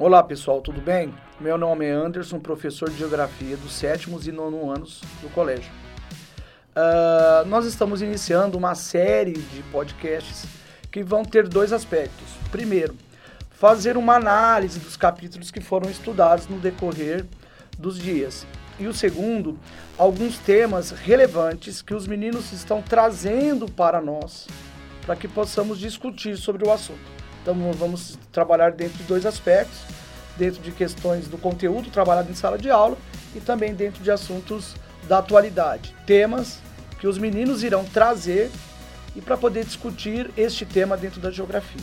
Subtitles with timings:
[0.00, 1.12] Olá pessoal, tudo bem?
[1.38, 5.70] Meu nome é Anderson, professor de Geografia dos sétimos e nono anos do colégio.
[6.74, 10.46] Uh, nós estamos iniciando uma série de podcasts
[10.90, 12.26] que vão ter dois aspectos.
[12.50, 12.96] Primeiro,
[13.50, 17.26] fazer uma análise dos capítulos que foram estudados no decorrer
[17.78, 18.46] dos dias.
[18.78, 19.58] E o segundo,
[19.98, 24.48] alguns temas relevantes que os meninos estão trazendo para nós,
[25.04, 27.20] para que possamos discutir sobre o assunto.
[27.42, 29.78] Então vamos trabalhar dentro de dois aspectos,
[30.40, 32.96] dentro de questões do conteúdo trabalhado em sala de aula
[33.36, 34.74] e também dentro de assuntos
[35.06, 36.60] da atualidade, temas
[36.98, 38.50] que os meninos irão trazer
[39.14, 41.82] e para poder discutir este tema dentro da geografia.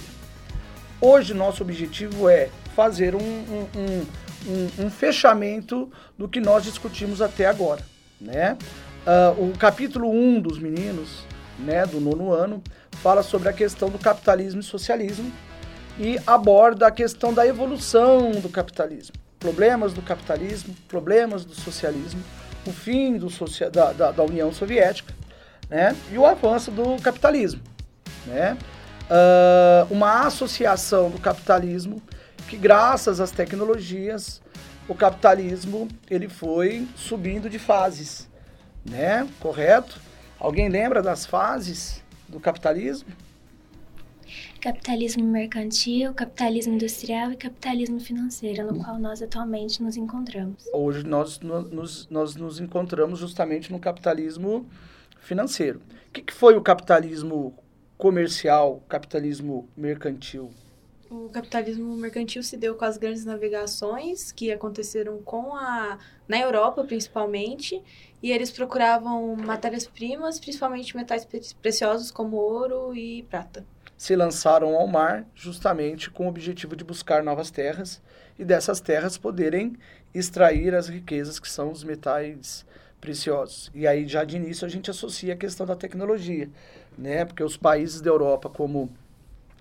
[1.00, 4.06] Hoje nosso objetivo é fazer um, um,
[4.48, 7.84] um, um fechamento do que nós discutimos até agora,
[8.20, 8.58] né?
[9.06, 11.24] Uh, o capítulo 1 um dos meninos,
[11.60, 12.62] né, do nono ano,
[13.04, 15.32] fala sobre a questão do capitalismo e socialismo,
[16.00, 19.16] e aborda a questão da evolução do capitalismo.
[19.40, 22.22] Problemas do capitalismo, problemas do socialismo,
[22.66, 23.28] o fim do
[23.72, 25.14] da, da, da, União Soviética
[25.70, 25.96] né?
[26.12, 27.62] e o avanço do capitalismo.
[28.26, 28.58] Né?
[29.10, 32.02] Uh, uma associação do capitalismo
[32.48, 34.42] que, graças às tecnologias,
[34.88, 38.28] o capitalismo ele foi subindo de fases.
[38.86, 39.28] Né?
[39.40, 40.00] Correto?
[40.40, 43.10] Alguém lembra das fases do capitalismo?
[44.68, 50.66] Capitalismo mercantil, capitalismo industrial e capitalismo financeiro, no qual nós atualmente nos encontramos.
[50.74, 54.66] Hoje nós nos, nós nos encontramos justamente no capitalismo
[55.22, 55.82] financeiro.
[56.10, 57.58] O que, que foi o capitalismo
[57.98, 60.52] comercial, capitalismo mercantil?
[61.10, 66.84] O capitalismo mercantil se deu com as grandes navegações que aconteceram com a na Europa
[66.84, 67.82] principalmente,
[68.22, 71.28] e eles procuravam matérias-primas, principalmente metais
[71.62, 73.66] preciosos como ouro e prata
[73.98, 78.00] se lançaram ao mar justamente com o objetivo de buscar novas terras
[78.38, 79.76] e dessas terras poderem
[80.14, 82.66] extrair as riquezas que são os metais
[83.02, 83.72] preciosos.
[83.74, 86.50] E aí já de início a gente associa a questão da tecnologia,
[86.96, 87.26] né?
[87.26, 88.92] Porque os países da Europa como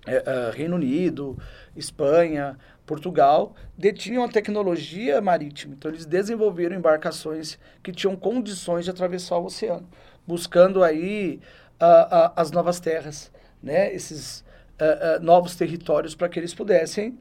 [0.05, 1.37] é, é, Reino Unido,
[1.75, 5.75] Espanha, Portugal, detinham a tecnologia marítima.
[5.77, 9.87] Então, eles desenvolveram embarcações que tinham condições de atravessar o oceano,
[10.25, 11.39] buscando aí
[11.79, 13.31] uh, uh, as novas terras
[13.61, 14.39] né, esses
[14.79, 17.17] uh, novos territórios para que eles pudessem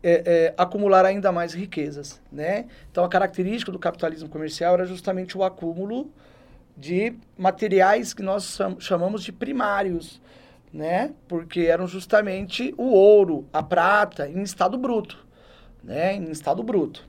[0.00, 2.20] é, é, acumular ainda mais riquezas.
[2.30, 2.66] Né?
[2.90, 6.10] Então, a característica do capitalismo comercial era justamente o acúmulo
[6.76, 10.20] de materiais que nós chamamos de primários,
[10.72, 11.14] né?
[11.26, 15.26] porque eram justamente o ouro, a prata, em estado bruto.
[15.82, 16.14] Né?
[16.14, 17.08] Em estado bruto.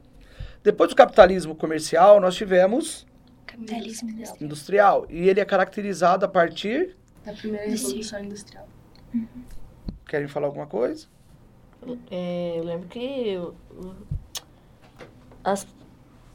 [0.63, 3.05] Depois do capitalismo comercial, nós tivemos
[3.45, 4.37] capitalismo industrial.
[4.41, 5.05] industrial.
[5.09, 8.67] E ele é caracterizado a partir da primeira revolução industrial.
[9.13, 9.27] Uhum.
[10.05, 11.07] Querem falar alguma coisa?
[12.11, 13.37] É, eu lembro que
[15.43, 15.67] as,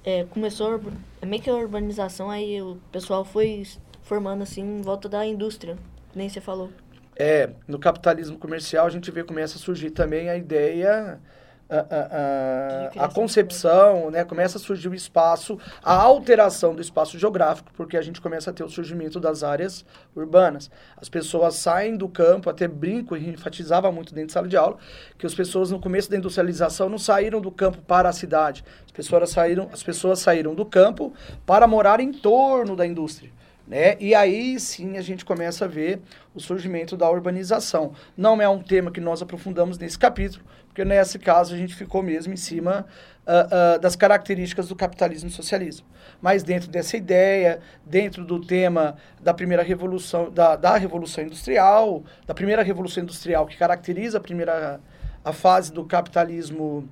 [0.03, 0.81] é, começou
[1.23, 3.67] a, meio que a urbanização, aí o pessoal foi
[4.03, 5.77] formando assim em volta da indústria,
[6.15, 6.71] nem você falou.
[7.17, 11.21] É, no capitalismo comercial a gente vê começa a surgir também a ideia
[11.69, 14.25] a, a, a, a, concepção, né?
[14.25, 18.53] Começa a surgir o espaço, a alteração do espaço geográfico, porque a gente começa a
[18.53, 20.71] ter o surgimento das áreas urbanas.
[20.97, 24.77] As pessoas saem do campo, até brinco e enfatizava muito dentro de sala de aula,
[25.19, 28.65] que as pessoas no começo da industrialização não saíram do campo para a cidade.
[28.85, 31.13] As pessoas saíram, as pessoas saíram do campo
[31.47, 33.31] para morar em torno da indústria.
[33.67, 33.97] Né?
[33.99, 36.01] E aí sim a gente começa a ver
[36.35, 37.95] o surgimento da urbanização.
[38.17, 42.03] Não é um tema que nós aprofundamos nesse capítulo, porque nesse caso a gente ficou
[42.03, 42.85] mesmo em cima
[43.27, 45.87] uh, uh, das características do capitalismo e socialismo.
[46.21, 52.35] Mas dentro dessa ideia, dentro do tema da primeira revolução, da, da revolução industrial, da
[52.35, 54.81] primeira revolução industrial que caracteriza a primeira
[55.25, 56.87] a fase do capitalismo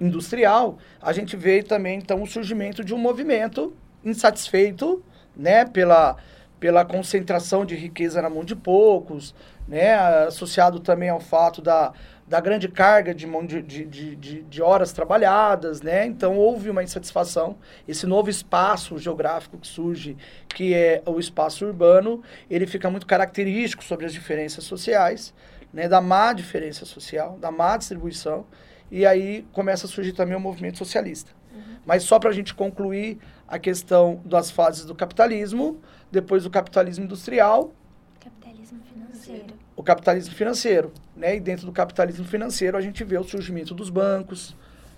[0.00, 3.72] industrial, a gente vê também então o surgimento de um movimento
[4.04, 5.02] insatisfeito,
[5.36, 6.16] né, pela
[6.58, 9.34] pela concentração de riqueza na mão de poucos,
[9.68, 9.94] né,
[10.26, 11.92] associado também ao fato da
[12.26, 16.04] da grande carga de, mão de, de, de, de, horas trabalhadas, né?
[16.06, 17.56] Então houve uma insatisfação.
[17.86, 20.16] Esse novo espaço geográfico que surge,
[20.48, 25.32] que é o espaço urbano, ele fica muito característico sobre as diferenças sociais,
[25.72, 25.88] né?
[25.88, 28.44] Da má diferença social, da má distribuição.
[28.90, 31.30] E aí começa a surgir também o movimento socialista.
[31.56, 31.76] Uhum.
[31.84, 33.18] Mas só para a gente concluir
[33.48, 35.80] a questão das fases do capitalismo,
[36.10, 37.72] depois do capitalismo industrial.
[38.20, 40.90] Capitalismo financeiro o capitalismo financeiro.
[41.14, 41.36] Né?
[41.36, 44.56] E dentro do capitalismo financeiro a gente vê o surgimento dos bancos,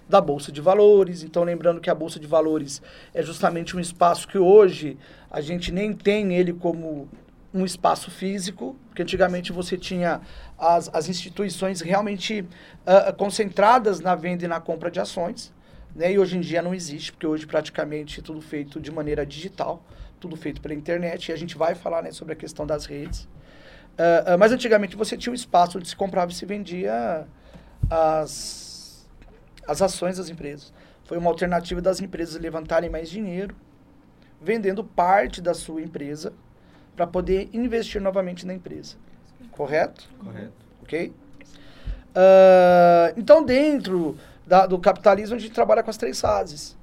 [0.09, 1.23] da Bolsa de Valores.
[1.23, 2.81] Então, lembrando que a Bolsa de Valores
[3.13, 4.97] é justamente um espaço que hoje
[5.31, 7.09] a gente nem tem ele como
[7.53, 10.21] um espaço físico, que antigamente você tinha
[10.59, 15.53] as, as instituições realmente uh, concentradas na venda e na compra de ações,
[15.99, 16.13] né?
[16.13, 19.83] E hoje em dia não existe, porque hoje praticamente é tudo feito de maneira digital,
[20.21, 23.25] tudo feito pela internet, e a gente vai falar né, sobre a questão das redes.
[23.25, 27.27] Uh, uh, mas antigamente você tinha um espaço onde se comprava e se vendia
[27.91, 29.09] as,
[29.67, 30.73] as ações das empresas.
[31.05, 33.57] Foi uma alternativa das empresas levantarem mais dinheiro,
[34.41, 36.33] vendendo parte da sua empresa
[36.95, 38.95] para poder investir novamente na empresa.
[39.51, 40.09] Correto?
[40.21, 40.53] Correto.
[40.81, 41.13] Ok?
[42.11, 44.17] Uh, então, dentro
[44.49, 46.77] da, do capitalismo, a gente trabalha com as três fases.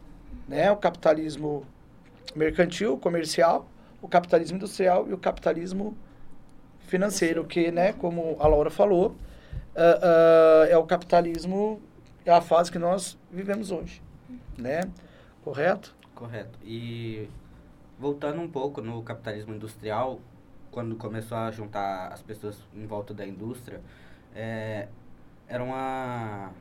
[0.48, 0.72] Né?
[0.72, 1.66] O capitalismo
[2.36, 3.68] mercantil, comercial,
[4.02, 5.98] o capitalismo industrial e o capitalismo
[6.82, 11.82] financeiro, que, né, como a Laura falou, uh, uh, é o capitalismo,
[12.24, 14.00] é a fase que nós vivemos hoje.
[14.56, 14.82] Né?
[15.44, 15.96] Correto?
[16.14, 16.60] Correto.
[16.64, 17.28] E
[17.98, 20.20] voltando um pouco no capitalismo industrial,
[20.70, 23.82] quando começou a juntar as pessoas em volta da indústria,
[24.36, 24.88] é,
[25.48, 26.52] era uma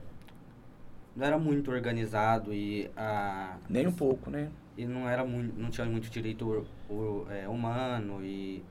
[1.17, 4.51] não era muito organizado e a nem um pouco, né?
[4.77, 6.67] E não era muito, não tinha muito direito
[7.31, 8.63] é, humano e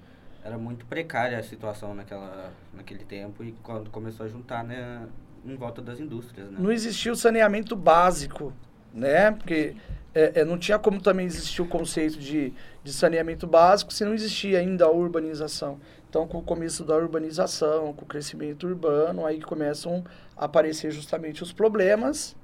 [0.44, 5.08] era muito precária a situação naquela naquele tempo e quando começou a juntar, né,
[5.46, 6.58] em volta das indústrias, né?
[6.60, 8.52] Não existia o saneamento básico,
[8.94, 9.32] né?
[9.32, 9.76] Porque
[10.14, 12.54] é, é, não tinha como também existir o conceito de,
[12.84, 15.80] de saneamento básico se não existia ainda a urbanização.
[16.14, 20.04] Então, com o começo da urbanização, com o crescimento urbano, aí começam
[20.38, 22.36] a aparecer justamente os problemas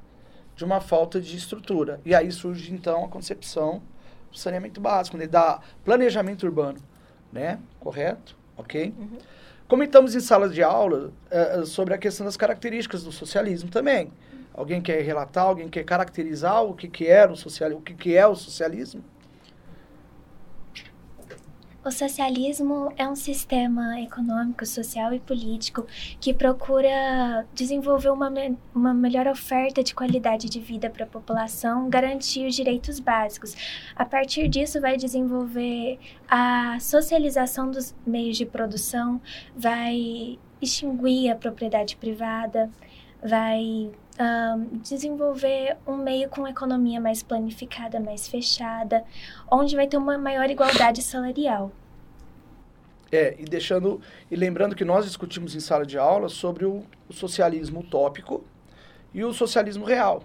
[0.55, 2.01] de uma falta de estrutura.
[2.03, 3.79] E aí surge, então, a concepção
[4.31, 5.27] do saneamento básico, né?
[5.27, 6.79] da planejamento urbano,
[7.31, 7.59] né?
[7.79, 8.35] Correto?
[8.57, 8.91] Ok?
[8.97, 9.19] Uhum.
[9.67, 14.11] Comentamos em sala de aula uh, sobre a questão das características do socialismo também.
[14.51, 18.15] Alguém quer relatar, alguém quer caracterizar o que, que era o socialismo, o que, que
[18.15, 19.03] é o socialismo?
[21.89, 25.87] O socialismo é um sistema econômico, social e político
[26.21, 31.89] que procura desenvolver uma, me uma melhor oferta de qualidade de vida para a população,
[31.89, 33.55] garantir os direitos básicos.
[33.95, 35.97] A partir disso, vai desenvolver
[36.27, 39.19] a socialização dos meios de produção,
[39.57, 42.69] vai extinguir a propriedade privada,
[43.23, 49.03] vai um, desenvolver um meio com economia mais planificada, mais fechada,
[49.49, 51.71] onde vai ter uma maior igualdade salarial.
[53.11, 53.99] É, e deixando
[54.29, 58.43] e lembrando que nós discutimos em sala de aula sobre o, o socialismo utópico
[59.11, 60.23] e o socialismo real,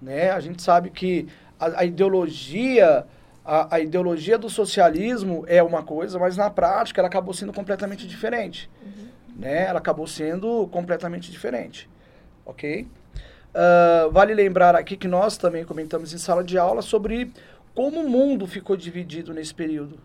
[0.00, 0.30] né?
[0.30, 1.28] A gente sabe que
[1.60, 3.06] a, a ideologia
[3.44, 8.06] a, a, ideologia do socialismo é uma coisa, mas na prática ela acabou sendo completamente
[8.06, 9.08] diferente, uhum.
[9.36, 9.66] né?
[9.66, 11.88] Ela acabou sendo completamente diferente,
[12.46, 12.86] ok?
[13.56, 17.32] Uh, vale lembrar aqui que nós também comentamos em sala de aula sobre
[17.74, 19.98] como o mundo ficou dividido nesse período.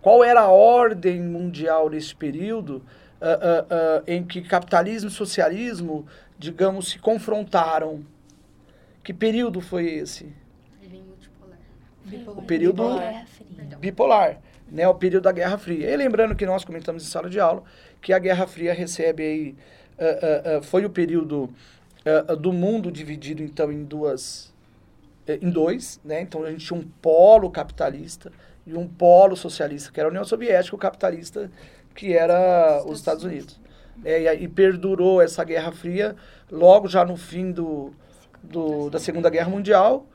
[0.00, 6.06] Qual era a ordem mundial nesse período uh, uh, em que capitalismo e socialismo,
[6.38, 8.04] digamos, se confrontaram?
[9.02, 10.32] Que período foi esse?
[12.04, 12.38] Bipolar.
[12.38, 13.26] O período bipolar,
[13.80, 14.40] bipolar
[14.70, 14.86] né?
[14.86, 15.90] O período da Guerra Fria.
[15.90, 17.64] E lembrando que nós comentamos em sala de aula
[18.00, 19.56] que a Guerra Fria recebe aí,
[20.62, 21.52] foi o período
[22.04, 24.52] uh, do mundo dividido então em duas
[25.28, 26.20] uh, em dois, né?
[26.20, 28.32] Então a gente tinha um polo capitalista
[28.66, 31.50] e um polo socialista, que era a União Soviética, o capitalista
[31.94, 33.60] que era os Estados Unidos.
[34.04, 36.16] É, e, e, perdurou essa Guerra Fria
[36.50, 37.92] logo já no fim do,
[38.42, 40.06] do, da Segunda Guerra Mundial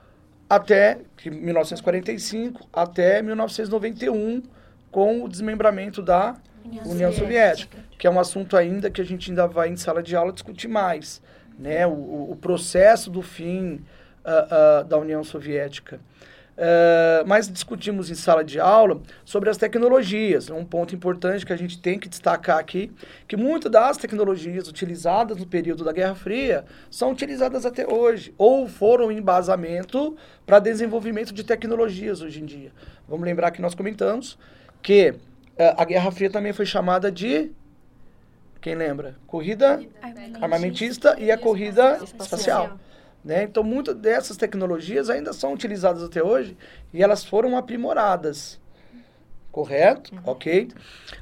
[0.49, 4.41] até 1945 até 1991
[4.89, 6.35] com o desmembramento da
[6.65, 10.01] União, União Soviética, que é um assunto ainda que a gente ainda vai em sala
[10.01, 11.21] de aula discutir mais
[11.57, 13.75] né, o, o processo do fim
[14.25, 15.99] uh, uh, da União Soviética.
[16.57, 20.49] Uh, mas discutimos em sala de aula sobre as tecnologias.
[20.49, 22.91] Um ponto importante que a gente tem que destacar aqui,
[23.27, 28.67] que muitas das tecnologias utilizadas no período da Guerra Fria são utilizadas até hoje, ou
[28.67, 32.71] foram embasamento para desenvolvimento de tecnologias hoje em dia.
[33.07, 34.35] Vamos lembrar que nós comentamos
[34.81, 35.15] que uh,
[35.77, 37.51] a Guerra Fria também foi chamada de
[38.67, 39.15] quem lembra?
[39.25, 39.79] Corrida
[40.41, 42.77] armamentista, e a corrida espacial.
[43.23, 43.43] Né?
[43.43, 46.57] Então, muitas dessas tecnologias ainda são utilizadas até hoje
[46.93, 48.59] e elas foram aprimoradas.
[49.53, 50.13] Correto?
[50.13, 50.21] Uhum.
[50.25, 50.67] Ok.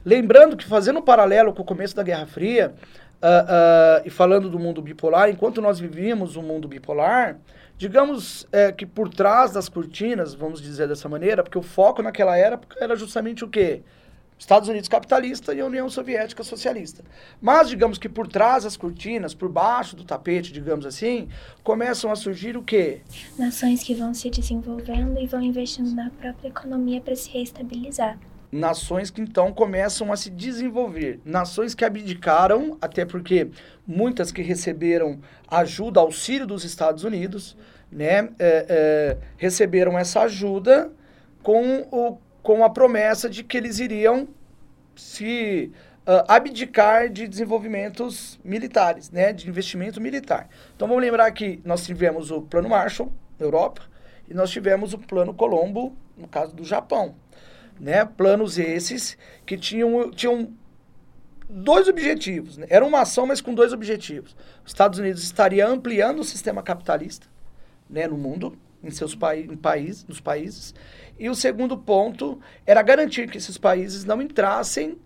[0.04, 2.74] Lembrando que, fazendo um paralelo com o começo da Guerra Fria,
[3.22, 7.38] uh, uh, e falando do mundo bipolar, enquanto nós vivíamos um mundo bipolar,
[7.78, 12.36] digamos é, que por trás das cortinas, vamos dizer dessa maneira, porque o foco naquela
[12.36, 13.84] época era justamente o quê?
[14.38, 17.04] Estados Unidos capitalista e a União Soviética socialista.
[17.42, 21.30] Mas, digamos que por trás das cortinas, por baixo do tapete, digamos assim,
[21.64, 23.02] começam a surgir o quê?
[23.40, 28.20] Nações que vão se desenvolvendo e vão investindo na própria economia para se reestabilizar.
[28.52, 31.20] Nações que então começam a se desenvolver.
[31.26, 33.50] Nações que abdicaram, até porque
[33.86, 37.58] muitas que receberam ajuda, auxílio dos Estados Unidos,
[37.92, 40.92] né, é, é, receberam essa ajuda
[41.44, 44.28] com, o, com a promessa de que eles iriam
[44.96, 45.72] se
[46.06, 50.48] uh, abdicar de desenvolvimentos militares, né, de investimento militar.
[50.76, 53.82] Então vamos lembrar que nós tivemos o Plano Marshall, na Europa,
[54.30, 57.16] e nós tivemos o Plano Colombo, no caso do Japão.
[57.80, 58.06] Né?
[58.06, 60.54] Planos esses que tinham, tinham
[61.50, 62.58] dois objetivos.
[62.58, 62.68] Né?
[62.70, 64.38] Era uma ação, mas com dois objetivos.
[64.64, 67.26] Os Estados Unidos estaria ampliando o sistema capitalista
[67.90, 70.76] né, no mundo, em seus pa em país, nos países.
[71.18, 74.98] E o segundo ponto era garantir que esses países não entrassem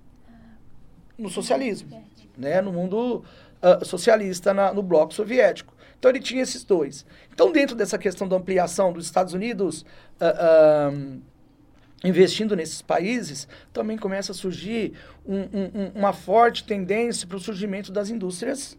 [1.17, 2.03] no socialismo,
[2.37, 3.23] né, no mundo
[3.61, 5.73] uh, socialista, na, no bloco soviético.
[5.97, 7.05] Então ele tinha esses dois.
[7.33, 9.81] Então, dentro dessa questão da ampliação dos Estados Unidos
[10.21, 11.21] uh, uh,
[12.03, 14.93] investindo nesses países, também começa a surgir
[15.25, 18.77] um, um, uma forte tendência para o surgimento das indústrias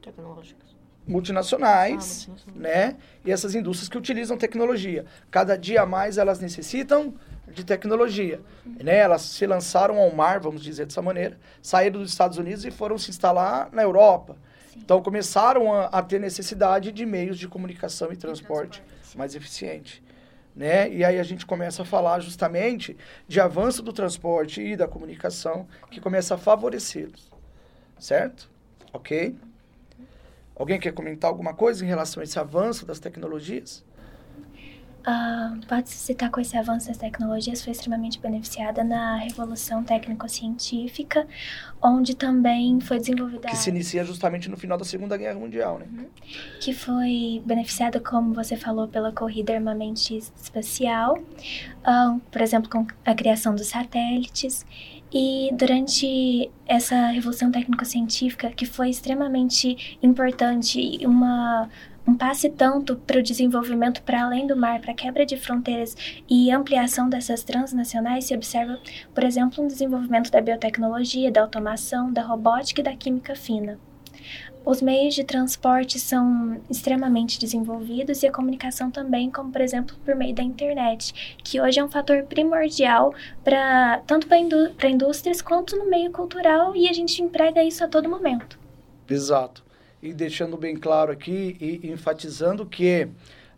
[0.00, 0.65] tecnológicas
[1.06, 2.96] multinacionais, ah, né?
[3.24, 5.04] E essas indústrias que utilizam tecnologia.
[5.30, 7.14] Cada dia mais elas necessitam
[7.48, 8.98] de tecnologia, né?
[8.98, 12.98] Elas se lançaram ao mar, vamos dizer dessa maneira, saíram dos Estados Unidos e foram
[12.98, 14.36] se instalar na Europa.
[14.72, 14.80] Sim.
[14.80, 20.02] Então começaram a, a, ter necessidade de meios de comunicação e transporte, transporte mais eficiente.
[20.54, 20.90] Né?
[20.90, 22.96] E aí a gente começa a falar justamente
[23.28, 27.30] de avanço do transporte e da comunicação que começa a favorecê-los.
[27.98, 28.50] Certo?
[28.92, 29.36] Ok?
[30.56, 33.84] Alguém quer comentar alguma coisa em relação a esse avanço das tecnologias?
[35.06, 41.28] Uh, pode se citar com esse avanço das tecnologias foi extremamente beneficiada na revolução técnico-científica,
[41.80, 43.46] onde também foi desenvolvida...
[43.46, 45.86] Que se inicia justamente no final da Segunda Guerra Mundial, né?
[45.92, 46.06] Uhum.
[46.60, 53.14] Que foi beneficiada, como você falou, pela corrida armamentista espacial, uh, por exemplo, com a
[53.14, 54.66] criação dos satélites,
[55.12, 61.68] e durante essa revolução técnico-científica, que foi extremamente importante e uma
[62.06, 65.96] um passe tanto para o desenvolvimento para além do mar, para quebra de fronteiras
[66.30, 68.78] e ampliação dessas transnacionais, se observa,
[69.12, 73.76] por exemplo, um desenvolvimento da biotecnologia, da automação, da robótica e da química fina.
[74.66, 80.16] Os meios de transporte são extremamente desenvolvidos e a comunicação também, como por exemplo por
[80.16, 85.76] meio da internet, que hoje é um fator primordial para tanto para indú indústrias quanto
[85.76, 88.58] no meio cultural e a gente emprega isso a todo momento.
[89.08, 89.62] Exato.
[90.02, 93.06] E deixando bem claro aqui e enfatizando que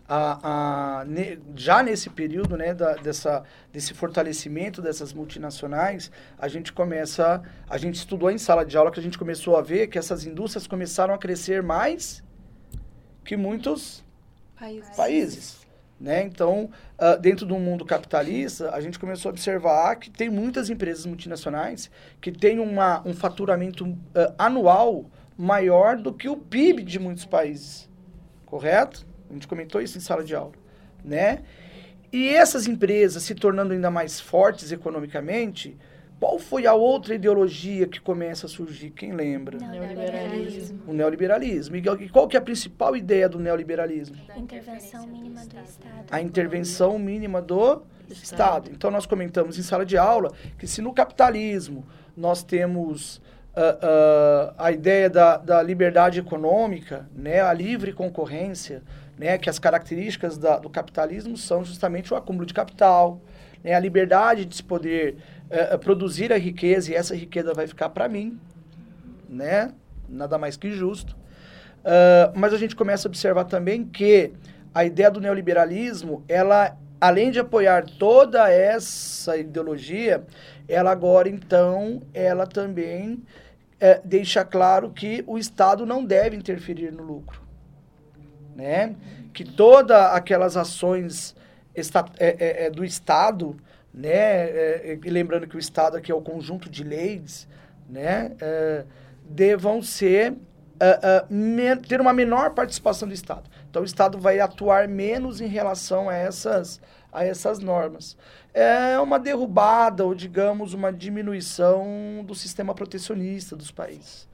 [0.08, 6.72] a, a, ne, já nesse período né, da, dessa, desse fortalecimento dessas multinacionais, a gente
[6.72, 9.98] começa, a gente estudou em sala de aula que a gente começou a ver que
[9.98, 12.22] essas indústrias começaram a crescer mais
[13.24, 14.02] que muitos
[14.58, 14.96] países.
[14.96, 15.68] países
[16.00, 16.22] né?
[16.22, 21.04] Então, uh, dentro do mundo capitalista, a gente começou a observar que tem muitas empresas
[21.04, 23.98] multinacionais que têm uma, um faturamento uh,
[24.38, 27.88] anual maior do que o PIB de muitos países,
[28.46, 29.06] correto?
[29.28, 30.52] A gente comentou isso em sala de aula,
[31.04, 31.42] né?
[32.12, 35.76] E essas empresas se tornando ainda mais fortes economicamente,
[36.18, 38.90] qual foi a outra ideologia que começa a surgir?
[38.90, 39.56] Quem lembra?
[39.58, 40.82] Neoliberalismo.
[40.86, 41.76] O neoliberalismo.
[41.76, 44.16] E qual que é a principal ideia do neoliberalismo?
[44.28, 46.06] A intervenção mínima do Estado.
[46.10, 48.70] A intervenção mínima do Estado.
[48.72, 53.20] Então, nós comentamos em sala de aula que se no capitalismo nós temos uh,
[53.60, 58.82] uh, a ideia da, da liberdade econômica, né, a livre concorrência,
[59.18, 63.20] né, que as características da, do capitalismo são justamente o acúmulo de capital,
[63.62, 65.16] né, a liberdade de se poder
[65.50, 68.38] uh, produzir a riqueza e essa riqueza vai ficar para mim,
[69.28, 69.72] né,
[70.08, 71.16] nada mais que justo.
[71.80, 74.32] Uh, mas a gente começa a observar também que
[74.72, 80.24] a ideia do neoliberalismo, ela, além de apoiar toda essa ideologia,
[80.68, 87.02] ela agora então, ela também uh, deixa claro que o Estado não deve interferir no
[87.02, 87.47] lucro
[88.58, 88.96] né?
[89.32, 91.36] Que todas aquelas ações
[91.72, 91.80] é,
[92.18, 93.56] é, é, do Estado,
[93.94, 94.10] né?
[94.10, 97.46] É, é, lembrando que o Estado aqui é o conjunto de leis,
[97.88, 98.32] né?
[98.40, 98.84] É,
[99.24, 100.34] devam ser
[101.88, 103.50] ter uma menor participação do Estado.
[103.68, 106.80] Então o Estado vai atuar menos em relação a essas
[107.12, 108.16] a essas normas.
[108.54, 114.27] É uma derrubada ou digamos uma diminuição do sistema protecionista dos países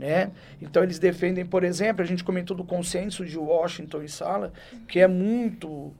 [0.00, 0.30] né?
[0.62, 4.50] Então eles defendem, por exemplo, a gente comentou do consenso de Washington e Sala,
[4.88, 5.92] que é muito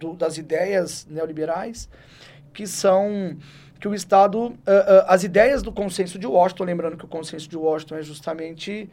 [0.00, 1.86] do, das ideias neoliberais,
[2.54, 3.36] que são
[3.78, 4.56] que o Estado, uh, uh,
[5.06, 8.90] as ideias do consenso de Washington, lembrando que o consenso de Washington é justamente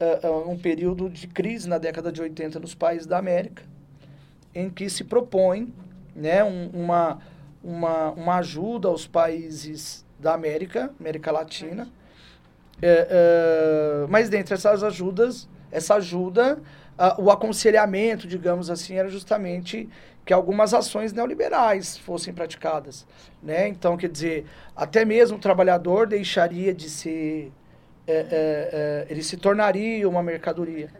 [0.00, 3.62] uh, um período de crise na década de 80 nos países da América,
[4.54, 5.70] em que se propõe
[6.16, 7.18] né, um, uma,
[7.62, 11.90] uma, uma ajuda aos países da América, América Latina.
[12.82, 16.58] É, é, mas dentre essas ajudas, essa ajuda,
[17.18, 19.88] o aconselhamento, digamos assim, era justamente
[20.24, 23.06] que algumas ações neoliberais fossem praticadas.
[23.42, 23.68] Né?
[23.68, 24.46] Então, quer dizer,
[24.76, 27.52] até mesmo o trabalhador deixaria de ser.
[28.06, 30.90] É, é, ele se tornaria uma mercadoria.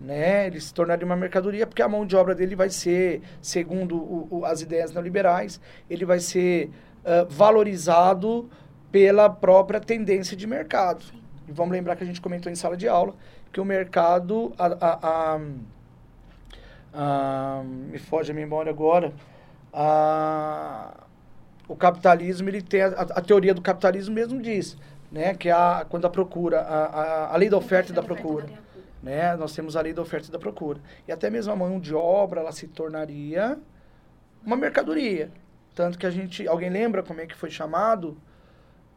[0.00, 0.46] Né?
[0.46, 4.28] Ele se tornaria uma mercadoria porque a mão de obra dele vai ser, segundo o,
[4.30, 8.48] o, as ideias neoliberais, ele vai ser uh, valorizado
[8.90, 11.04] pela própria tendência de mercado.
[11.48, 13.14] E vamos lembrar que a gente comentou em sala de aula
[13.52, 15.40] que o mercado, a, a, a
[16.92, 19.12] ah, me foge a memória agora,
[21.68, 24.76] o capitalismo, ele tem a, a, teoria do capitalismo mesmo diz,
[25.10, 28.02] né, que é a, quando a procura, a, a, a lei da oferta e da
[28.02, 28.46] procura,
[29.02, 30.80] né, nós temos a lei da oferta e da procura.
[31.06, 33.58] E até mesmo a mão de obra, ela se tornaria
[34.44, 35.30] uma mercadoria.
[35.74, 38.16] Tanto que a gente, alguém lembra como é que foi chamado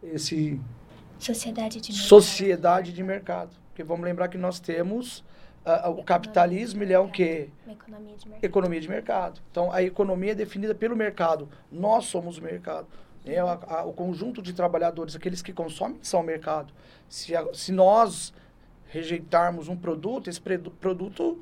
[0.03, 0.59] esse...
[1.19, 2.07] Sociedade de mercado.
[2.07, 3.55] Sociedade de mercado.
[3.69, 5.23] Porque vamos lembrar que nós temos
[5.65, 7.49] Uh, o capitalismo ele é o quê?
[7.65, 9.41] Economia de, economia de mercado.
[9.49, 11.47] Então, a economia é definida pelo mercado.
[11.71, 12.85] Nós somos o mercado.
[13.23, 13.37] Né?
[13.39, 16.73] A, a, o conjunto de trabalhadores, aqueles que consomem, são o mercado.
[17.07, 18.33] Se, a, se nós
[18.89, 21.41] rejeitarmos um produto, esse produto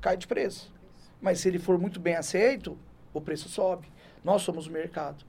[0.00, 0.72] cai de preço.
[1.20, 2.78] Mas se ele for muito bem aceito,
[3.12, 3.88] o preço sobe.
[4.22, 5.24] Nós somos o mercado.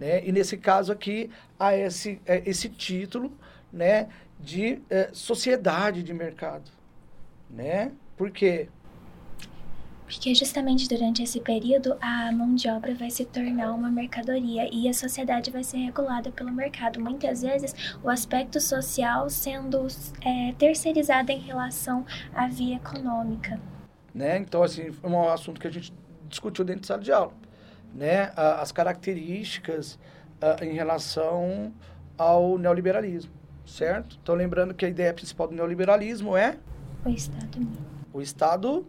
[0.00, 0.26] Né?
[0.26, 3.32] E nesse caso aqui, há esse, é, esse título
[3.72, 4.08] né,
[4.40, 6.80] de é, sociedade de mercado
[7.50, 7.92] né?
[8.16, 8.68] Por quê?
[10.04, 14.88] Porque justamente durante esse período a mão de obra vai se tornar uma mercadoria e
[14.88, 17.00] a sociedade vai ser regulada pelo mercado.
[17.00, 19.86] Muitas vezes o aspecto social sendo
[20.20, 22.04] é, terceirizado em relação
[22.34, 23.60] à via econômica.
[24.12, 24.38] Né?
[24.38, 25.92] Então, assim, é um assunto que a gente
[26.28, 27.32] discutiu dentro de sala de aula.
[27.94, 28.32] Né?
[28.36, 29.98] As características
[30.62, 31.72] em relação
[32.16, 33.32] ao neoliberalismo,
[33.66, 34.18] certo?
[34.22, 36.56] Então, lembrando que a ideia principal do neoliberalismo é
[37.04, 37.68] o Estado
[38.12, 38.86] O Estado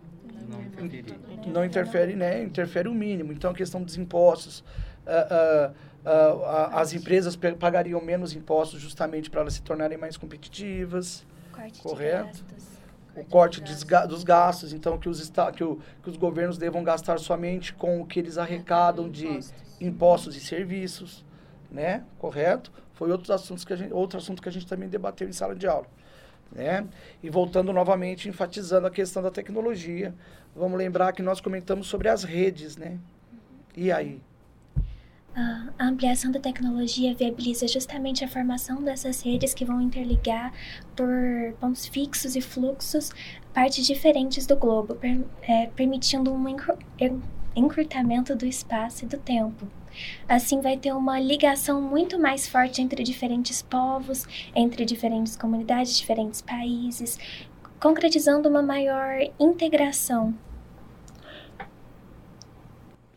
[0.49, 2.43] não, não interfere, né?
[2.43, 3.31] Interfere o mínimo.
[3.31, 4.63] Então, a questão dos impostos.
[5.05, 11.25] Uh, uh, uh, as empresas pagariam menos impostos justamente para elas se tornarem mais competitivas.
[11.51, 12.43] Corte correto?
[13.15, 17.73] O corte dos, gastos, então que os, que, o, que os governos devam gastar somente
[17.73, 19.39] com o que eles arrecadam de
[19.81, 21.25] impostos e serviços,
[21.69, 22.05] né?
[22.17, 22.71] Correto?
[22.93, 25.55] Foi outro assunto que a gente, outro assunto que a gente também debateu em sala
[25.55, 25.87] de aula.
[26.51, 26.85] Né?
[27.23, 30.13] E voltando novamente, enfatizando a questão da tecnologia,
[30.55, 32.99] vamos lembrar que nós comentamos sobre as redes, né?
[33.75, 34.21] E aí?
[35.33, 40.51] A ampliação da tecnologia viabiliza justamente a formação dessas redes que vão interligar
[40.93, 41.07] por
[41.59, 43.11] pontos fixos e fluxos
[43.53, 46.45] partes diferentes do globo, per, é, permitindo um
[47.55, 49.65] encurtamento do espaço e do tempo.
[50.27, 56.41] Assim, vai ter uma ligação muito mais forte entre diferentes povos, entre diferentes comunidades, diferentes
[56.41, 57.17] países,
[57.79, 60.33] concretizando uma maior integração.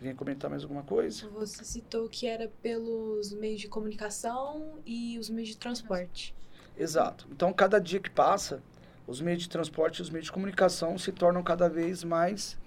[0.04, 1.26] Quer comentar mais alguma coisa?
[1.30, 6.34] Você citou que era pelos meios de comunicação e os meios de transporte.
[6.76, 7.26] Exato.
[7.32, 8.62] Então, cada dia que passa,
[9.06, 12.58] os meios de transporte e os meios de comunicação se tornam cada vez mais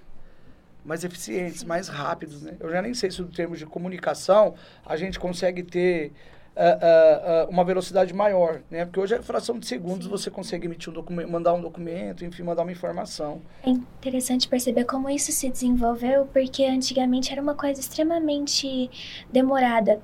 [0.83, 2.57] mais eficientes, mais rápidos, né?
[2.59, 6.13] Eu já nem sei se em termos de comunicação a gente consegue ter
[6.57, 8.85] uh, uh, uma velocidade maior, né?
[8.85, 10.11] Porque hoje é fração de segundos Sim.
[10.11, 13.41] você consegue emitir um documento, mandar um documento, enfim, mandar uma informação.
[13.63, 18.89] É interessante perceber como isso se desenvolveu, porque antigamente era uma coisa extremamente
[19.31, 19.99] demorada.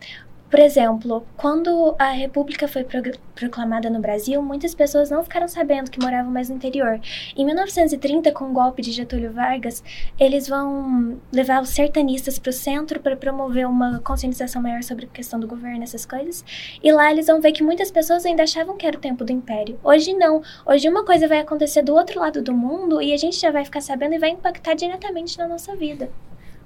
[0.53, 2.85] Por exemplo, quando a República foi
[3.33, 7.01] proclamada no Brasil, muitas pessoas não ficaram sabendo que moravam mais no interior.
[7.35, 9.83] Em 1930, com o golpe de Getúlio Vargas,
[10.19, 15.09] eles vão levar os sertanistas para o centro para promover uma conscientização maior sobre a
[15.09, 16.45] questão do governo, essas coisas.
[16.83, 19.31] E lá eles vão ver que muitas pessoas ainda achavam que era o tempo do
[19.31, 19.79] império.
[19.83, 20.43] Hoje não.
[20.67, 23.65] Hoje uma coisa vai acontecer do outro lado do mundo e a gente já vai
[23.65, 26.11] ficar sabendo e vai impactar diretamente na nossa vida.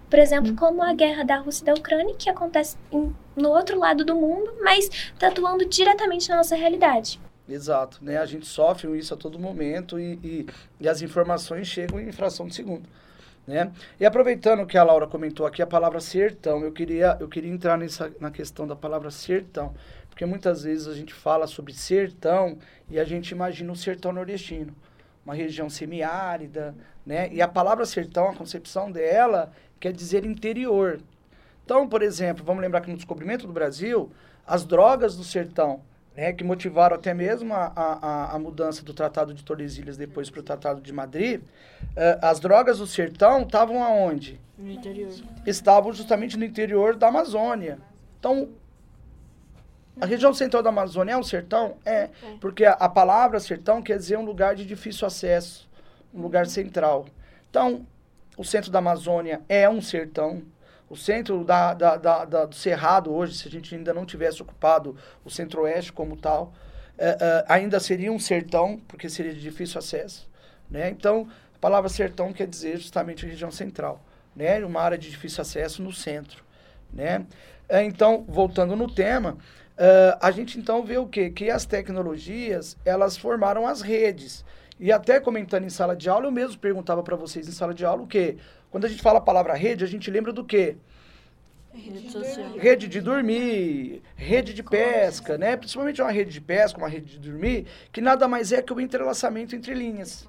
[0.09, 0.55] Por exemplo, hum.
[0.55, 4.15] como a guerra da Rússia e da Ucrânia, que acontece em, no outro lado do
[4.15, 7.19] mundo, mas está atuando diretamente na nossa realidade.
[7.47, 8.17] Exato, né?
[8.17, 10.47] A gente sofre isso a todo momento e, e,
[10.81, 12.87] e, as informações chegam em fração de segundo,
[13.45, 13.71] né?
[13.97, 17.77] E aproveitando que a Laura comentou aqui a palavra sertão, eu queria, eu queria entrar
[17.77, 19.73] nessa, na questão da palavra sertão,
[20.09, 22.57] porque muitas vezes a gente fala sobre sertão
[22.89, 24.75] e a gente imagina o sertão nordestino,
[25.25, 27.29] uma região semiárida, né?
[27.31, 30.99] E a palavra sertão, a concepção dela quer dizer interior.
[31.65, 34.11] Então, por exemplo, vamos lembrar que no descobrimento do Brasil,
[34.45, 35.81] as drogas do sertão
[36.15, 40.39] né, que motivaram até mesmo a, a, a mudança do Tratado de Tordesilhas depois para
[40.39, 44.39] o Tratado de Madrid, uh, as drogas do sertão estavam aonde?
[44.57, 45.13] No interior.
[45.45, 47.77] Estavam justamente no interior da Amazônia.
[48.19, 48.49] Então,
[50.01, 51.77] a região central da Amazônia é um sertão?
[51.85, 52.09] É, É.
[52.41, 55.69] porque a, a palavra sertão quer dizer um lugar de difícil acesso,
[56.11, 57.05] um lugar central.
[57.49, 57.85] Então,
[58.37, 60.43] o centro da Amazônia é um sertão.
[60.89, 64.41] O centro da, da, da- da- do Cerrado hoje, se a gente ainda não tivesse
[64.41, 64.95] ocupado
[65.25, 66.53] o centro-oeste como tal,
[66.97, 70.29] é, é, ainda seria um sertão, porque seria de difícil acesso.
[70.69, 70.89] Né?
[70.89, 74.01] Então, a palavra sertão quer dizer justamente região central,
[74.35, 74.63] né?
[74.65, 76.43] uma área de difícil acesso no centro.
[76.93, 77.25] Né?
[77.67, 79.37] É, Então, voltando no tema,
[79.77, 81.29] eh, a gente então vê o quê?
[81.29, 84.43] Que as tecnologias, elas formaram as redes.
[84.79, 87.83] E até comentando em sala de aula, eu mesmo perguntava para vocês em sala de
[87.83, 88.37] aula o quê?
[88.69, 90.77] Quando a gente fala a palavra rede, a gente lembra do quê?
[91.73, 92.57] Rede social.
[92.57, 95.55] Rede de dormir, rede de pesca, né?
[95.55, 98.79] Principalmente uma rede de pesca, uma rede de dormir, que nada mais é que o
[98.79, 100.27] entrelaçamento entre linhas.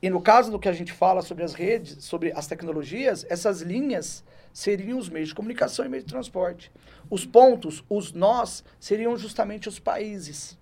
[0.00, 3.62] E no caso do que a gente fala sobre as redes, sobre as tecnologias, essas
[3.62, 6.70] linhas seriam os meios de comunicação e meios de transporte.
[7.10, 10.56] Os pontos, os nós, seriam justamente os países.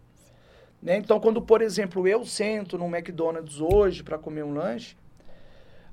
[0.87, 0.99] Né?
[0.99, 4.97] Então, quando, por exemplo, eu sento no McDonald's hoje para comer um lanche,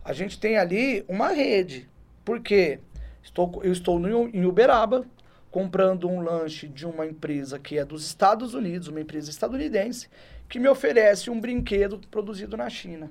[0.06, 1.90] a gente tem ali uma rede.
[2.24, 2.80] Por quê?
[3.24, 5.04] Estou, eu estou no, em Uberaba,
[5.50, 10.10] comprando um lanche de uma empresa que é dos Estados Unidos, uma empresa estadunidense,
[10.48, 13.10] que me oferece um brinquedo produzido na China.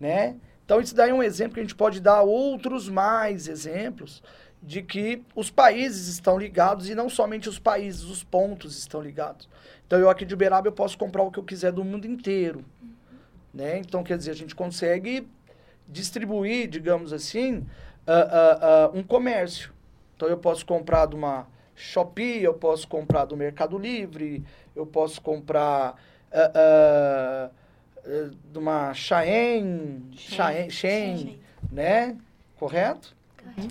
[0.00, 0.38] Né?
[0.64, 4.20] Então, isso daí é um exemplo que a gente pode dar outros mais exemplos
[4.60, 9.48] de que os países estão ligados e não somente os países, os pontos estão ligados.
[9.88, 12.62] Então, eu aqui de Uberaba eu posso comprar o que eu quiser do mundo inteiro.
[13.54, 13.78] Né?
[13.78, 15.26] Então, quer dizer, a gente consegue
[15.88, 17.66] distribuir, digamos assim,
[18.06, 19.72] ah, ah, ah, um comércio.
[20.14, 24.44] Então, eu posso comprar de uma Shopee, eu posso comprar do Mercado Livre,
[24.76, 25.94] eu posso comprar
[28.52, 30.10] de uma Shein,
[30.68, 31.40] Shein,
[31.72, 32.14] né?
[32.56, 33.16] Correto?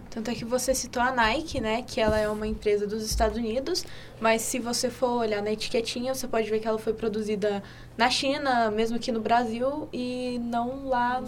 [0.10, 1.82] Tanto é que você citou a Nike, né?
[1.82, 3.86] Que ela é uma empresa dos Estados Unidos,
[4.20, 7.62] mas se você for olhar na etiquetinha, você pode ver que ela foi produzida
[7.98, 11.24] na China, mesmo aqui no Brasil, e não lá.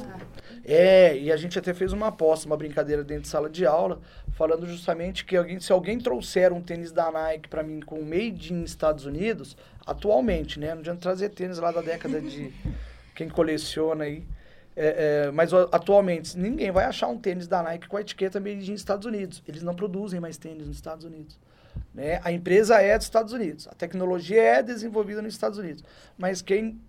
[0.65, 3.99] É, e a gente até fez uma aposta, uma brincadeira dentro de sala de aula,
[4.33, 8.53] falando justamente que alguém, se alguém trouxer um tênis da Nike para mim com made
[8.53, 10.73] in Estados Unidos, atualmente, né?
[10.73, 12.53] Não adianta trazer tênis lá da década de
[13.15, 14.23] quem coleciona aí.
[14.81, 18.71] É, é, mas atualmente, ninguém vai achar um tênis da Nike com a etiqueta made
[18.71, 19.43] in Estados Unidos.
[19.45, 21.37] Eles não produzem mais tênis nos Estados Unidos.
[21.93, 22.21] Né?
[22.23, 25.83] A empresa é dos Estados Unidos, a tecnologia é desenvolvida nos Estados Unidos.
[26.17, 26.79] Mas quem.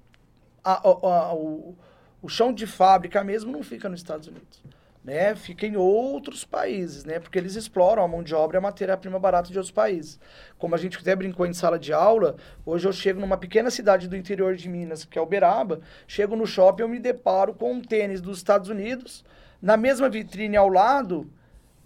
[0.62, 1.74] a- a- a- o,
[2.22, 4.62] o chão de fábrica mesmo não fica nos Estados Unidos.
[5.02, 5.34] Né?
[5.34, 7.18] Fica em outros países, né?
[7.18, 10.20] Porque eles exploram a mão de obra e a matéria-prima barata de outros países.
[10.58, 12.36] Como a gente até brincou em sala de aula,
[12.66, 16.46] hoje eu chego numa pequena cidade do interior de Minas, que é Uberaba, chego no
[16.46, 19.24] shopping e eu me deparo com um tênis dos Estados Unidos,
[19.60, 21.30] na mesma vitrine ao lado,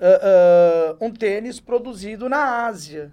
[0.01, 3.13] ah, ah, um tênis produzido na Ásia,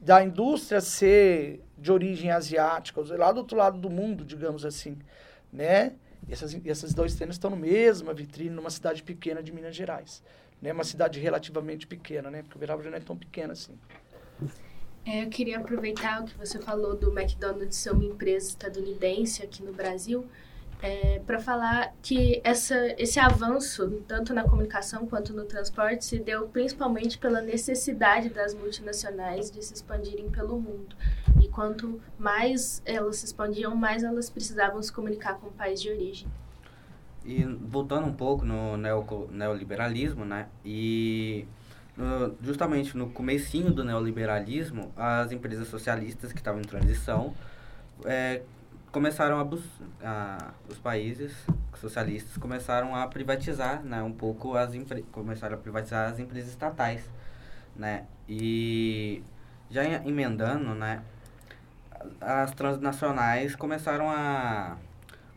[0.00, 4.98] da indústria ser de origem asiática, lá do outro lado do mundo, digamos assim,
[5.52, 5.92] né?
[6.28, 10.22] Essas, e esses dois tênis estão na mesma vitrine, numa cidade pequena de Minas Gerais,
[10.60, 10.72] né?
[10.72, 12.42] Uma cidade relativamente pequena, né?
[12.48, 13.78] Porque já não é tão pequena assim.
[15.04, 19.62] É, eu queria aproveitar o que você falou do McDonald's ser uma empresa estadunidense aqui
[19.62, 20.26] no Brasil,
[21.26, 27.18] para falar que essa, esse avanço, tanto na comunicação quanto no transporte, se deu principalmente
[27.18, 30.96] pela necessidade das multinacionais de se expandirem pelo mundo.
[31.52, 36.28] Quanto mais elas se expandiam, mais elas precisavam se comunicar com o país de origem.
[37.24, 40.48] E voltando um pouco no neoliberalismo, né?
[40.64, 41.46] E
[42.42, 47.34] justamente no comecinho do neoliberalismo, as empresas socialistas que estavam em transição
[48.04, 48.42] eh,
[48.90, 49.48] começaram a,
[50.04, 51.32] a os países
[51.78, 54.72] socialistas começaram a privatizar, né, um pouco as
[55.10, 57.02] começaram a privatizar as empresas estatais,
[57.74, 58.04] né?
[58.28, 59.22] E
[59.70, 61.02] já em- emendando, né,
[62.20, 64.76] as transnacionais começaram a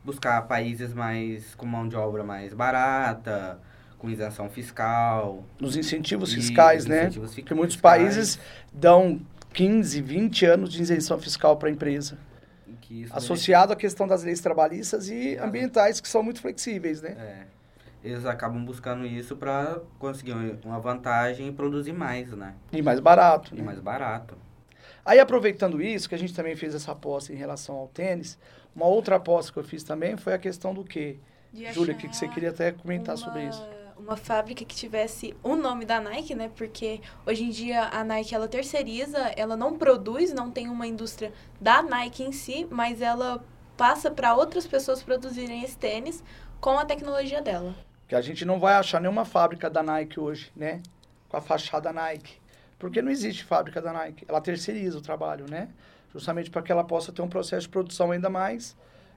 [0.03, 3.59] buscar países mais com mão de obra mais barata,
[3.97, 5.43] com isenção fiscal.
[5.59, 7.03] Nos incentivos fiscais, né?
[7.03, 8.39] incentivos Porque muitos fiscais, países
[8.71, 9.19] dão
[9.53, 12.17] 15, 20 anos de isenção fiscal para a empresa,
[13.11, 17.15] associado à questão das leis trabalhistas e ambientais, que são muito flexíveis, né?
[17.17, 17.45] É,
[18.03, 22.53] eles acabam buscando isso para conseguir uma vantagem e produzir mais, né?
[22.71, 23.63] E mais barato, E né?
[23.63, 24.37] mais barato.
[25.05, 28.37] Aí, aproveitando isso, que a gente também fez essa aposta em relação ao tênis,
[28.75, 31.17] uma outra aposta que eu fiz também foi a questão do quê?
[31.53, 33.65] de Júlia, o que, que você queria até comentar uma- sobre isso?
[33.97, 36.51] uma fábrica que tivesse o nome da Nike, né?
[36.53, 41.31] Porque hoje em dia a Nike ela terceiriza, ela não produz, não tem uma indústria
[41.61, 43.41] da Nike em si, mas ela
[43.77, 46.21] passa para outras pessoas produzirem esse tênis
[46.59, 47.73] com a tecnologia dela.
[48.05, 50.81] Que a gente não vai achar nenhuma fábrica da Nike hoje, né?
[51.29, 52.33] Com a fachada Nike.
[52.77, 54.25] Porque não existe fábrica da Nike.
[54.27, 55.69] Ela terceiriza o trabalho, né?
[56.13, 58.75] Justamente para que ela possa ter um processo de produção ainda mais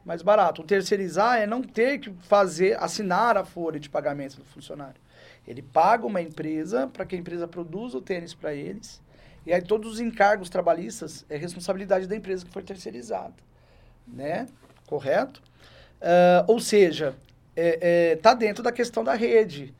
[0.08, 0.62] mais barato.
[0.62, 5.00] O terceirizar é não ter que fazer, assinar a folha de pagamento do funcionário.
[5.46, 9.02] Ele paga uma empresa para que a empresa produza o tênis para eles.
[9.44, 13.34] E aí todos os encargos trabalhistas é responsabilidade da empresa que foi terceirizada.
[14.06, 14.46] Né?
[14.86, 15.42] Correto?
[16.00, 17.14] Uh, ou seja,
[17.54, 19.74] está é, é, tá dentro da questão da rede.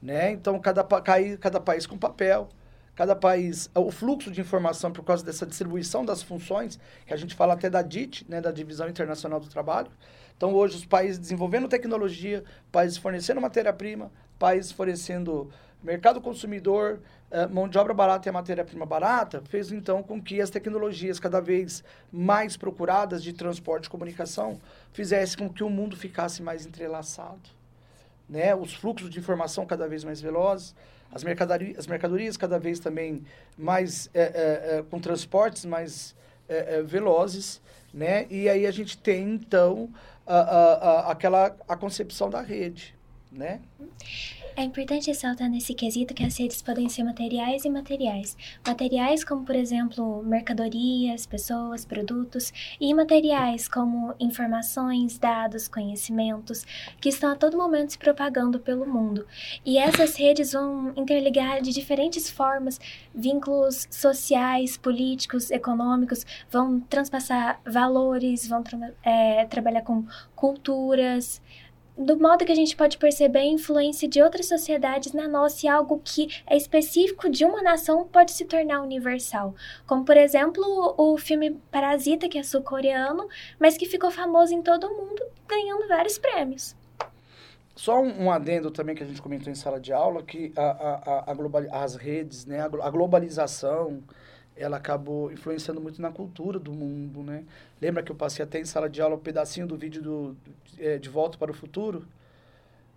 [0.00, 0.30] Né?
[0.30, 2.48] Então, cada, cada país com papel
[2.94, 7.34] cada país, o fluxo de informação por causa dessa distribuição das funções, que a gente
[7.34, 9.90] fala até da DIT, né, da Divisão Internacional do Trabalho.
[10.36, 15.50] Então, hoje, os países desenvolvendo tecnologia, países fornecendo matéria-prima, países fornecendo
[15.82, 20.48] mercado consumidor, uh, mão de obra barata e matéria-prima barata, fez então com que as
[20.48, 24.58] tecnologias cada vez mais procuradas de transporte e comunicação
[24.92, 27.42] fizessem com que o mundo ficasse mais entrelaçado.
[28.28, 28.54] Né?
[28.54, 30.74] Os fluxos de informação cada vez mais velozes,
[31.12, 33.24] as mercadorias, as mercadorias cada vez também
[33.56, 34.22] mais é,
[34.78, 36.14] é, com transportes mais
[36.84, 38.26] velozes, né?
[38.28, 39.88] E aí a gente tem então
[40.26, 42.94] a, a, a, aquela a concepção da rede,
[43.32, 43.60] né?
[44.56, 48.36] É importante ressaltar nesse quesito que as redes podem ser materiais e imateriais.
[48.64, 56.64] Materiais como, por exemplo, mercadorias, pessoas, produtos, e imateriais como informações, dados, conhecimentos,
[57.00, 59.26] que estão a todo momento se propagando pelo mundo.
[59.66, 62.78] E essas redes vão interligar de diferentes formas
[63.12, 70.04] vínculos sociais, políticos, econômicos, vão transpassar valores, vão tra é, trabalhar com
[70.36, 71.42] culturas,
[71.96, 75.68] do modo que a gente pode perceber a influência de outras sociedades na nossa e
[75.68, 79.54] algo que é específico de uma nação pode se tornar universal.
[79.86, 83.28] Como, por exemplo, o filme Parasita, que é sul-coreano,
[83.58, 86.74] mas que ficou famoso em todo o mundo, ganhando vários prêmios.
[87.76, 90.62] Só um, um, adendo também que a gente comentou em sala de aula, que a,
[90.62, 94.00] a, a global, as redes, né, a globalização,
[94.56, 97.44] ela acabou influenciando muito na cultura do mundo, né?
[97.80, 100.36] Lembra que eu passei até em sala de aula um pedacinho do vídeo do,
[100.78, 102.06] é, De Volta para o Futuro?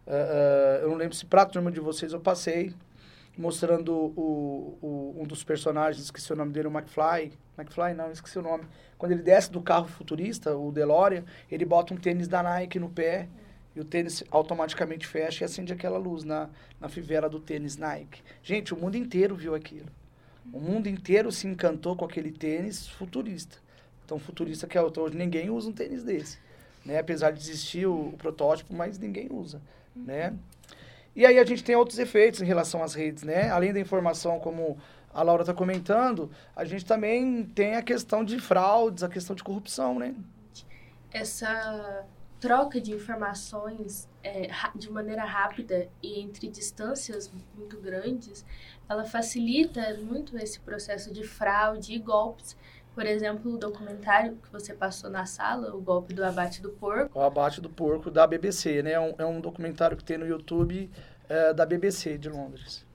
[0.06, 2.74] Uh, uh, eu não lembro se para a turma de vocês eu passei,
[3.38, 7.34] mostrando o, o, um dos personagens, esqueci o nome dele, o McFly.
[7.58, 8.64] McFly, não, esqueci o nome.
[8.98, 12.90] Quando ele desce do carro futurista, o DeLorean, ele bota um tênis da Nike no
[12.90, 13.28] pé
[13.76, 18.22] e o tênis automaticamente fecha e acende aquela luz na, na fivela do tênis Nike.
[18.42, 19.88] Gente, o mundo inteiro viu aquilo.
[20.54, 23.58] O mundo inteiro se encantou com aquele tênis futurista.
[24.06, 26.40] Então, futurista que é hoje ninguém usa um tênis desse,
[26.86, 27.00] né?
[27.00, 29.62] Apesar de existir o, o protótipo, mas ninguém usa,
[29.96, 30.34] né?
[31.16, 33.50] E aí a gente tem outros efeitos em relação às redes, né?
[33.50, 34.78] Além da informação, como
[35.14, 39.44] a Laura está comentando, a gente também tem a questão de fraudes, a questão de
[39.44, 40.16] corrupção, né?
[41.12, 42.06] Essa
[42.40, 48.46] troca de informações é, de maneira rápida e entre distâncias muito grandes,
[48.90, 52.56] ela facilita muito esse processo de fraude e golpes.
[52.96, 57.20] Por exemplo, o documentário que você passou na sala, o golpe do abate do porco.
[57.20, 58.94] O abate do porco da BBC, né?
[58.94, 60.90] É um, é um documentário que tem no YouTube
[61.30, 62.86] é, da BBC de Londres.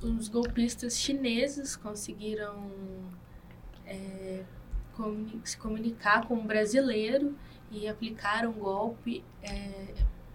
[0.00, 2.70] Os golpistas chineses conseguiram
[3.86, 4.44] é,
[5.44, 7.36] se comunicar com um brasileiro
[7.70, 9.94] e aplicaram um golpe é,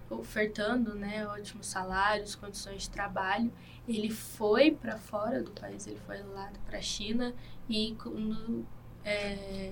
[0.09, 3.51] ofertando né, ótimos salários, condições de trabalho.
[3.87, 7.33] Ele foi para fora do país, ele foi lá para a China
[7.67, 8.65] e quando
[9.03, 9.71] é,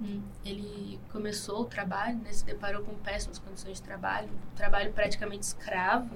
[0.00, 4.92] hum, ele começou o trabalho, né, se deparou com péssimas condições de trabalho, um trabalho
[4.92, 6.14] praticamente escravo,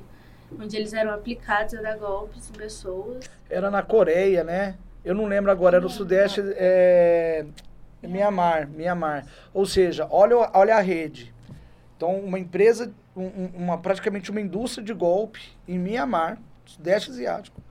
[0.59, 3.29] onde eles eram aplicados a dar golpes em pessoas.
[3.51, 4.77] Era na Coreia, né?
[5.05, 7.45] Eu não lembro agora, era no Sudeste, é,
[8.03, 9.27] Mianmar, Mianmar.
[9.53, 11.35] Ou seja, olha, olha a rede.
[11.97, 17.63] Então, uma empresa um, uma, praticamente uma indústria de golpe em Mianmar, Sudeste Asiático,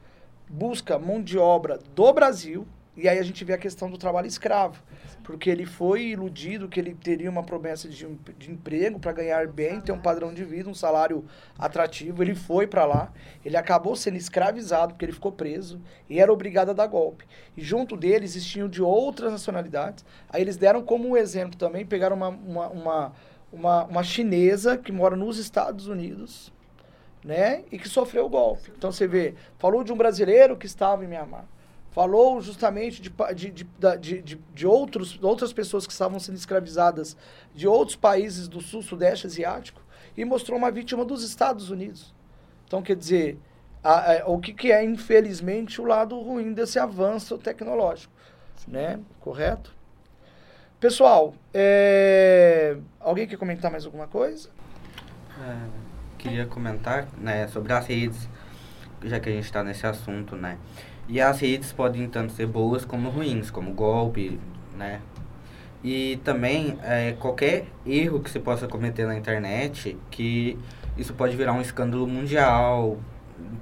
[0.49, 4.25] busca mão de obra do Brasil, e aí a gente vê a questão do trabalho
[4.25, 4.81] escravo,
[5.21, 9.81] porque ele foi iludido que ele teria uma promessa de, de emprego para ganhar bem,
[9.81, 11.25] ter um padrão de vida, um salário
[11.60, 13.12] atrativo, ele foi para lá,
[13.43, 17.25] ele acabou sendo escravizado porque ele ficou preso e era obrigado a dar golpe.
[17.58, 22.29] E junto dele existiam de outras nacionalidades, aí eles deram como exemplo também, pegaram uma,
[22.29, 23.13] uma, uma
[23.51, 26.51] uma, uma chinesa que mora nos Estados Unidos,
[27.23, 27.63] né?
[27.71, 28.71] E que sofreu o golpe.
[28.77, 31.45] Então você vê, falou de um brasileiro que estava em Mianmar.
[31.91, 37.15] Falou justamente de, de, de, de, de outros, outras pessoas que estavam sendo escravizadas
[37.53, 39.81] de outros países do sul, sudeste asiático.
[40.17, 42.13] E mostrou uma vítima dos Estados Unidos.
[42.67, 43.38] Então, quer dizer,
[43.84, 48.12] a, a, o que, que é, infelizmente, o lado ruim desse avanço tecnológico,
[48.67, 48.99] né?
[49.19, 49.74] Correto?
[50.79, 52.77] Pessoal, é...
[52.99, 54.49] alguém quer comentar mais alguma coisa?
[55.41, 55.55] É,
[56.17, 58.29] queria comentar né, sobre as redes,
[59.03, 60.57] já que a gente está nesse assunto, né?
[61.07, 64.39] E as redes podem tanto ser boas como ruins, como golpe,
[64.75, 65.01] né?
[65.83, 70.57] E também é, qualquer erro que você possa cometer na internet, que
[70.97, 72.97] isso pode virar um escândalo mundial.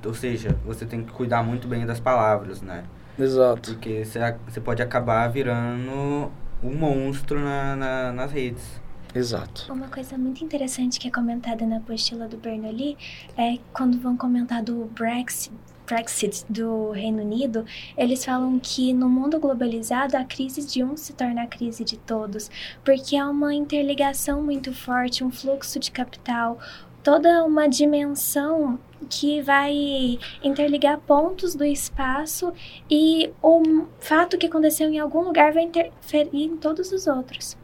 [0.05, 2.85] Ou seja, você tem que cuidar muito bem das palavras, né?
[3.19, 3.73] Exato.
[3.73, 6.31] Porque você pode acabar virando
[6.63, 8.81] um monstro na, na, nas redes.
[9.15, 9.71] Exato.
[9.71, 12.97] Uma coisa muito interessante que é comentada na apostila do Bernoulli
[13.37, 15.53] é quando vão comentar do Brexit,
[15.85, 21.13] Brexit do Reino Unido, eles falam que no mundo globalizado a crise de um se
[21.13, 22.49] torna a crise de todos,
[22.83, 26.57] porque há uma interligação muito forte, um fluxo de capital,
[27.03, 32.53] toda uma dimensão que vai interligar pontos do espaço
[32.89, 37.57] e o fato que aconteceu em algum lugar vai interferir em todos os outros.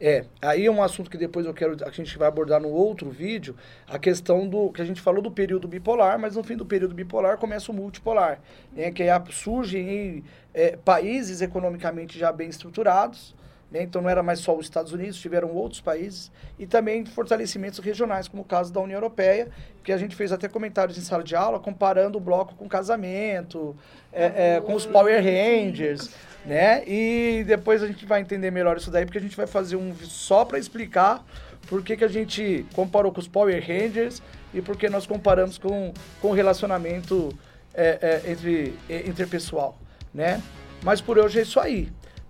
[0.00, 3.10] É, aí é um assunto que depois eu quero, a gente vai abordar no outro
[3.10, 6.64] vídeo, a questão do, que a gente falou do período bipolar, mas no fim do
[6.64, 8.40] período bipolar começa o multipolar,
[8.72, 10.22] né, que aí surgem
[10.54, 13.34] é, países economicamente já bem estruturados,
[13.70, 17.78] né, então não era mais só os Estados Unidos, tiveram outros países, e também fortalecimentos
[17.78, 19.48] regionais, como o caso da União Europeia,
[19.84, 23.76] que a gente fez até comentários em sala de aula, comparando o bloco com casamento,
[24.12, 26.10] é, é, com os Power Rangers,
[26.44, 26.82] né?
[26.86, 29.94] E depois a gente vai entender melhor isso daí, porque a gente vai fazer um
[29.96, 31.24] só para explicar
[31.68, 34.22] por que, que a gente comparou com os Power Rangers
[34.54, 37.28] e por que nós comparamos com, com relacionamento
[37.74, 38.74] é, é, entre,
[39.06, 39.78] interpessoal,
[40.12, 40.42] né?
[40.82, 41.88] Mas por hoje é isso aí.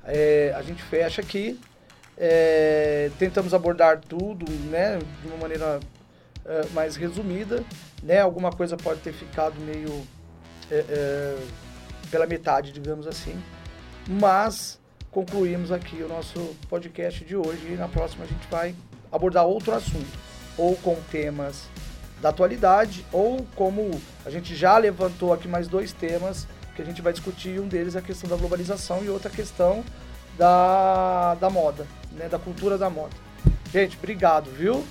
[0.09, 1.61] É, a gente fecha aqui.
[2.17, 4.99] É, tentamos abordar tudo, né?
[5.23, 5.79] De uma maneira
[6.45, 7.63] é, mais resumida,
[8.03, 8.21] né?
[8.21, 10.03] Alguma coisa pode ter ficado meio
[10.71, 11.39] é, é,
[12.11, 13.41] pela metade, digamos assim.
[14.09, 18.75] Mas concluímos aqui o nosso podcast de hoje e na próxima a gente vai
[19.13, 20.19] abordar outro assunto,
[20.57, 21.67] ou com temas
[22.21, 23.91] da atualidade, ou como
[24.25, 26.47] a gente já levantou aqui mais dois temas
[26.79, 29.85] que a gente vai discutir, um deles é a questão da globalização e outra questão
[30.39, 33.17] da, da moda, né, da cultura da moda.
[33.73, 34.85] Gente, obrigado, viu?